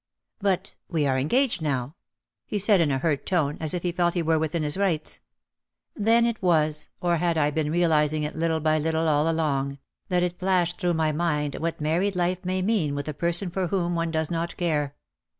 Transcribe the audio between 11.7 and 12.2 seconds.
married